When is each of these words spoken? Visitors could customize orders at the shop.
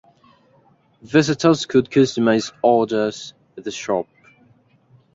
Visitors 1.03 1.67
could 1.67 1.91
customize 1.91 2.51
orders 2.63 3.35
at 3.55 3.63
the 3.65 3.69
shop. 3.69 4.07